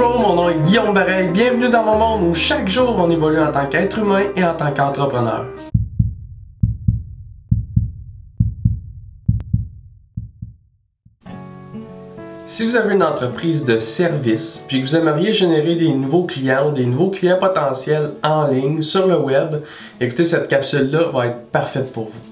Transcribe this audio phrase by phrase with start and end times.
[0.00, 1.28] Bonjour, mon nom est Guillaume Bareil.
[1.28, 4.54] Bienvenue dans mon monde où chaque jour on évolue en tant qu'être humain et en
[4.54, 5.44] tant qu'entrepreneur.
[12.46, 16.70] Si vous avez une entreprise de service, puis que vous aimeriez générer des nouveaux clients
[16.70, 19.56] ou des nouveaux clients potentiels en ligne sur le web,
[20.00, 22.29] écoutez, cette capsule-là va être parfaite pour vous.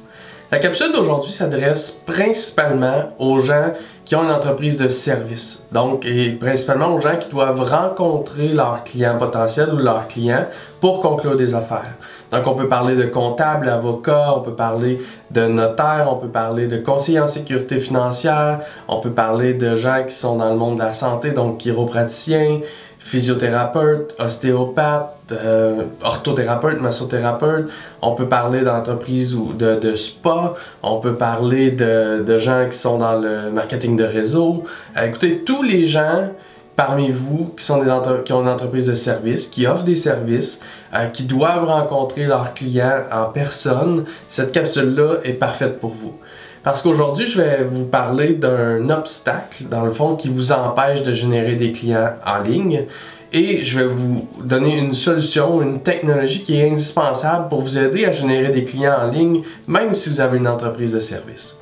[0.51, 3.73] La capsule d'aujourd'hui s'adresse principalement aux gens
[4.07, 5.63] qui ont une entreprise de service.
[5.73, 10.47] Donc, et principalement aux gens qui doivent rencontrer leurs clients potentiels ou leurs clients
[10.81, 11.93] pour conclure des affaires.
[12.33, 16.67] Donc, on peut parler de comptable, avocat, on peut parler de notaire, on peut parler
[16.67, 20.77] de conseiller en sécurité financière, on peut parler de gens qui sont dans le monde
[20.77, 22.61] de la santé, donc chiropraticiens,
[22.99, 27.71] physiothérapeute, ostéopathe, euh, orthothérapeute, massothérapeute.
[28.03, 30.55] On peut parler d'entreprises ou de, spa.
[30.83, 34.65] On peut parler de, gens qui sont dans le marketing de réseau.
[34.97, 36.29] Euh, écoutez, tous les gens
[36.77, 37.91] parmi vous qui, sont des
[38.25, 40.61] qui ont une entreprise de service, qui offrent des services,
[40.95, 46.15] euh, qui doivent rencontrer leurs clients en personne, cette capsule-là est parfaite pour vous.
[46.63, 51.13] Parce qu'aujourd'hui, je vais vous parler d'un obstacle, dans le fond, qui vous empêche de
[51.13, 52.85] générer des clients en ligne.
[53.33, 58.07] Et je vais vous donner une solution, une technologie qui est indispensable pour vous aider
[58.07, 61.57] à générer des clients en ligne, même si vous avez une entreprise de service.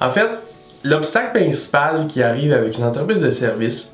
[0.00, 0.28] En fait,
[0.84, 3.92] l'obstacle principal qui arrive avec une entreprise de service,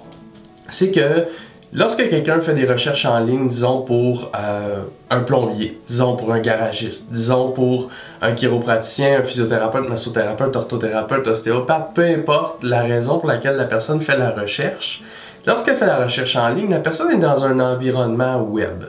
[0.69, 1.27] c'est que
[1.75, 6.41] Lorsque quelqu'un fait des recherches en ligne, disons pour euh, un plombier, disons pour un
[6.41, 7.91] garagiste, disons pour
[8.23, 14.01] un chiropraticien, un physiothérapeute, massothérapeute, orthothérapeute, ostéopathe, peu importe la raison pour laquelle la personne
[14.01, 15.03] fait la recherche,
[15.47, 18.85] lorsqu'elle fait la recherche en ligne, la personne est dans un environnement web.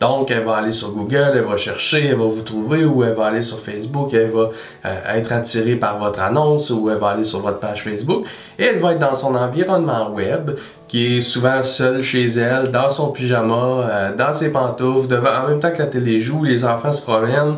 [0.00, 3.12] Donc, elle va aller sur Google, elle va chercher, elle va vous trouver, ou elle
[3.12, 4.48] va aller sur Facebook, elle va
[4.86, 8.24] euh, être attirée par votre annonce, ou elle va aller sur votre page Facebook,
[8.58, 10.52] et elle va être dans son environnement web,
[10.88, 13.54] qui est souvent seule chez elle, dans son pyjama,
[13.90, 17.02] euh, dans ses pantoufles, devant, en même temps que la télé joue, les enfants se
[17.02, 17.56] promènent.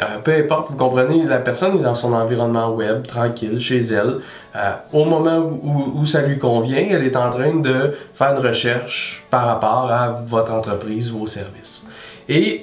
[0.00, 4.16] Euh, peu importe, vous comprenez, la personne est dans son environnement web, tranquille, chez elle.
[4.56, 9.24] Euh, au moment où, ça lui convient, elle est en train de faire une recherche
[9.30, 11.86] par rapport à votre entreprise, vos services.
[12.28, 12.62] Et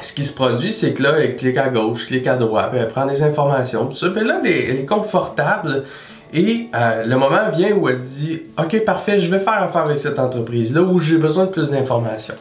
[0.00, 2.88] ce qui se produit, c'est que là, elle clique à gauche, clique à droite, elle
[2.88, 4.10] prend des informations, tout ça.
[4.10, 5.84] Puis là, elle est confortable
[6.32, 9.82] et euh, le moment vient où elle se dit Ok, parfait, je vais faire affaire
[9.82, 12.36] avec cette entreprise-là où j'ai besoin de plus d'informations.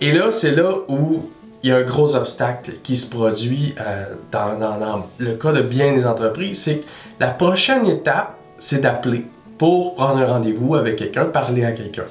[0.00, 1.28] Et là, c'est là où
[1.64, 5.62] il y a un gros obstacle qui se produit euh, dans, dans, le cas de
[5.62, 6.84] bien des entreprises c'est que
[7.18, 9.24] la prochaine étape, c'est d'appeler
[9.56, 12.04] pour prendre un rendez-vous avec quelqu'un, parler à quelqu'un.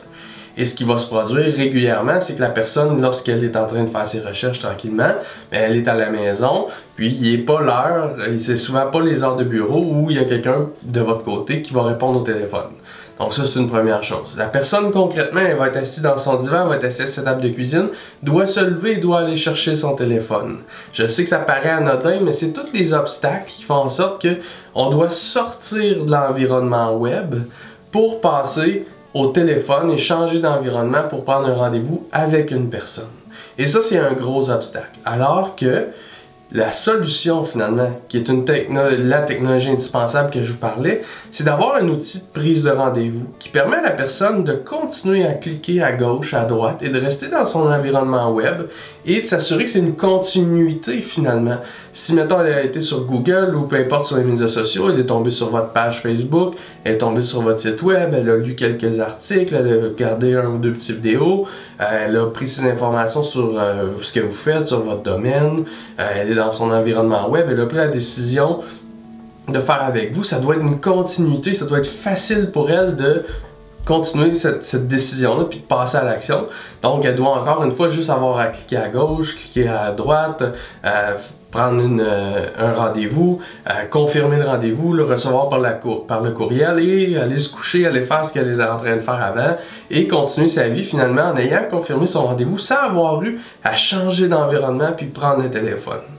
[0.57, 3.83] Et ce qui va se produire régulièrement, c'est que la personne, lorsqu'elle est en train
[3.83, 5.13] de faire ses recherches tranquillement,
[5.51, 9.23] ben, elle est à la maison, puis il n'est pas l'heure, c'est souvent pas les
[9.23, 12.23] heures de bureau où il y a quelqu'un de votre côté qui va répondre au
[12.23, 12.71] téléphone.
[13.19, 14.35] Donc ça, c'est une première chose.
[14.37, 17.07] La personne, concrètement, elle va être assise dans son divan, elle va être assise à
[17.07, 17.89] sa table de cuisine,
[18.23, 20.57] doit se lever et doit aller chercher son téléphone.
[20.93, 24.21] Je sais que ça paraît anodin, mais c'est tous les obstacles qui font en sorte
[24.21, 24.37] que
[24.73, 27.35] on doit sortir de l'environnement web
[27.91, 33.05] pour passer au téléphone et changer d'environnement pour prendre un rendez-vous avec une personne.
[33.57, 34.99] Et ça, c'est un gros obstacle.
[35.05, 35.89] Alors que
[36.53, 41.75] la solution finalement, qui est une la technologie indispensable que je vous parlais, c'est d'avoir
[41.75, 45.81] un outil de prise de rendez-vous qui permet à la personne de continuer à cliquer
[45.81, 48.67] à gauche, à droite et de rester dans son environnement web
[49.05, 51.57] et de s'assurer que c'est une continuité finalement.
[51.91, 54.99] Si mettons elle a été sur Google ou peu importe sur les médias sociaux, elle
[54.99, 58.35] est tombée sur votre page Facebook, elle est tombée sur votre site web, elle a
[58.35, 61.47] lu quelques articles, elle a regardé un ou deux petites vidéos,
[61.81, 65.65] euh, elle a pris ses informations sur euh, ce que vous faites, sur votre domaine,
[65.99, 68.61] euh, elle est son environnement web, elle a pris la décision
[69.47, 70.23] de faire avec vous.
[70.23, 73.23] Ça doit être une continuité, ça doit être facile pour elle de
[73.85, 76.47] continuer cette, décision-là puis de passer à l'action.
[76.81, 80.43] Donc, elle doit encore une fois juste avoir à cliquer à gauche, cliquer à droite,
[81.51, 81.83] prendre
[82.57, 83.41] un rendez-vous,
[83.91, 85.59] confirmer le rendez-vous, le recevoir par,
[86.07, 89.01] par le courriel et aller se coucher, aller faire ce qu'elle est en train de
[89.01, 89.55] faire avant
[89.91, 94.27] et continuer sa vie finalement en ayant confirmé son rendez-vous sans avoir eu à changer
[94.27, 96.12] d'environnement puis prendre le téléphone.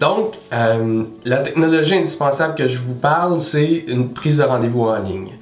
[0.00, 4.98] Donc, euh, la technologie indispensable que je vous parle, c'est une prise de rendez-vous en
[4.98, 5.32] ligne.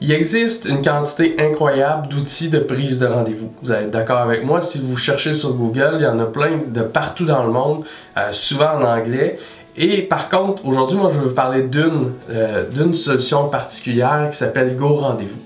[0.00, 3.52] Il existe une quantité incroyable d'outils de prise de rendez-vous.
[3.60, 4.60] Vous êtes d'accord avec moi?
[4.60, 7.84] Si vous cherchez sur Google, il y en a plein de partout dans le monde,
[8.16, 9.40] euh, souvent en anglais.
[9.76, 14.76] Et par contre, aujourd'hui, moi, je vais vous parler d'une euh, solution particulière qui s'appelle
[14.76, 15.42] Go Rendez-vous.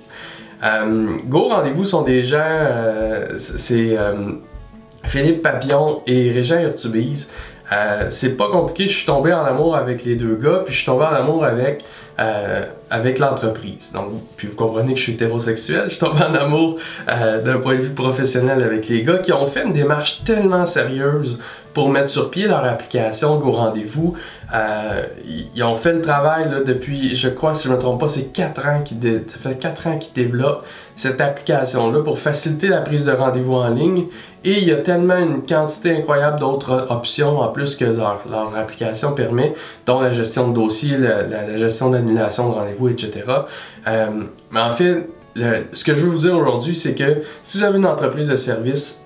[1.27, 2.39] Go Rendez-vous sont des gens,
[3.37, 3.97] c'est
[5.03, 7.29] Philippe Papillon et Régent Urtubise.
[7.71, 10.79] Euh, c'est pas compliqué, je suis tombé en amour avec les deux gars, puis je
[10.79, 11.85] suis tombé en amour avec
[12.21, 13.91] euh, avec l'entreprise.
[13.93, 16.77] Donc, puis vous comprenez que je suis hétérosexuel, je tombe en amour
[17.09, 20.67] euh, d'un point de vue professionnel avec les gars qui ont fait une démarche tellement
[20.67, 21.39] sérieuse
[21.73, 24.15] pour mettre sur pied leur application Go Rendez-vous.
[24.55, 25.07] Euh,
[25.55, 28.09] ils ont fait le travail là, depuis, je crois, si je ne me trompe pas,
[28.09, 33.07] c'est 4 ans ça fait 4 ans qu'ils développent cette application-là pour faciliter la prise
[33.07, 34.09] de rendez-vous en ligne.
[34.45, 38.55] Et il y a tellement une quantité incroyable d'autres options en plus que leur, leur,
[38.57, 39.55] application permet,
[39.87, 43.25] dont la gestion de dossiers, la, la, gestion d'annulation de rendez-vous, etc.
[43.87, 44.07] Euh,
[44.51, 47.79] mais en fait, ce que je veux vous dire aujourd'hui, c'est que si vous avez
[47.79, 49.01] une entreprise de service,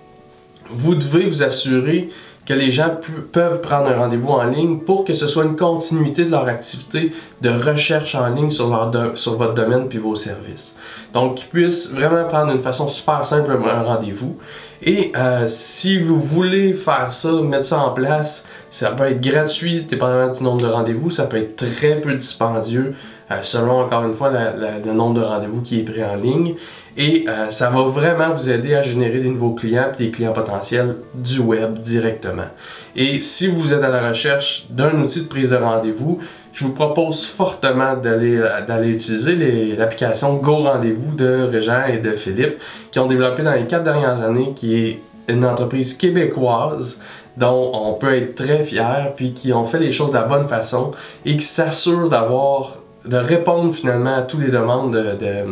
[0.68, 2.10] vous devez vous assurer
[2.46, 2.96] que les gens
[3.32, 7.12] peuvent prendre un rendez-vous en ligne pour que ce soit une continuité de leur activité
[7.42, 10.76] de recherche en ligne sur, leur sur votre domaine puis vos services.
[11.12, 14.38] Donc, qu'ils puissent vraiment prendre d'une façon super simple un rendez-vous.
[14.82, 19.80] Et euh, si vous voulez faire ça, mettre ça en place, ça peut être gratuit
[19.82, 22.94] dépendamment du nombre de rendez-vous, ça peut être très peu dispendieux
[23.42, 26.54] selon encore une fois le nombre de rendez-vous qui est pris en ligne.
[26.96, 30.32] Et euh, ça va vraiment vous aider à générer des nouveaux clients et des clients
[30.32, 32.46] potentiels du web directement.
[32.94, 36.20] Et si vous êtes à la recherche d'un outil de prise de rendez-vous,
[36.54, 42.56] je vous propose fortement d'aller euh, utiliser l'application Go Rendez-vous de Régent et de Philippe
[42.90, 46.98] qui ont développé dans les quatre dernières années, qui est une entreprise québécoise
[47.36, 50.48] dont on peut être très fier, puis qui ont fait les choses de la bonne
[50.48, 50.92] façon
[51.26, 55.44] et qui s'assurent d'avoir de répondre finalement à toutes les demandes de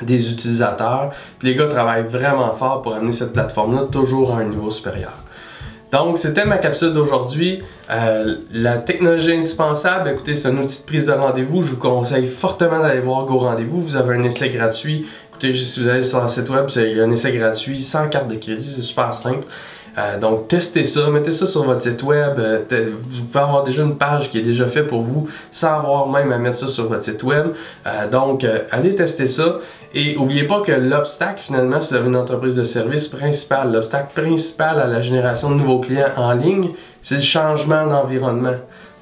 [0.00, 1.10] des utilisateurs.
[1.38, 5.12] Puis les gars travaillent vraiment fort pour amener cette plateforme-là toujours à un niveau supérieur.
[5.92, 7.62] Donc, c'était ma capsule d'aujourd'hui.
[7.90, 11.62] Euh, la technologie indispensable, écoutez, c'est un outil de prise de rendez-vous.
[11.62, 13.82] Je vous conseille fortement d'aller voir Go Rendez-vous.
[13.82, 15.06] Vous avez un essai gratuit.
[15.30, 18.08] Écoutez, si vous allez sur leur site web, il y a un essai gratuit sans
[18.08, 18.64] carte de crédit.
[18.64, 19.46] C'est super simple.
[19.98, 22.38] Euh, donc, testez ça, mettez ça sur votre site web.
[22.38, 22.60] Euh,
[22.98, 26.32] vous pouvez avoir déjà une page qui est déjà faite pour vous sans avoir même
[26.32, 27.48] à mettre ça sur votre site web.
[27.86, 29.58] Euh, donc, allez tester ça.
[29.94, 34.20] Et n'oubliez pas que l'obstacle, finalement, si vous avez une entreprise de service principale, l'obstacle
[34.22, 36.70] principal à la génération de nouveaux clients en ligne,
[37.02, 38.54] c'est le changement d'environnement.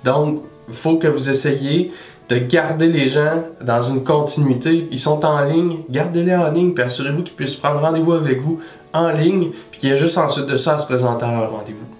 [0.05, 1.93] Donc, il faut que vous essayiez
[2.29, 4.89] de garder les gens dans une continuité.
[4.91, 8.61] Ils sont en ligne, gardez-les en ligne, puis assurez-vous qu'ils puissent prendre rendez-vous avec vous
[8.93, 11.51] en ligne, puis qu'il y a juste ensuite de ça à se présenter à leur
[11.51, 12.00] rendez-vous.